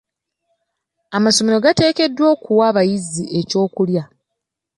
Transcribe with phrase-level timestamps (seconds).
[1.17, 4.03] Amasomero gateekeddwa okuwa abayizi ekyokulya.